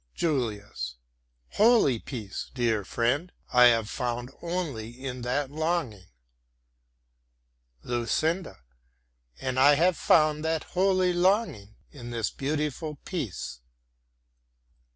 [0.15, 0.95] JULIUS
[1.49, 6.07] Holy peace, dear friend, I have found only in that longing.
[7.83, 8.61] LUCINDA
[9.39, 13.59] And I have found that holy longing in this beautiful peace.